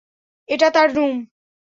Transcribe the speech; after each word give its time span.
এটা 0.49 0.67
তার 0.69 0.87
রুম। 0.95 1.15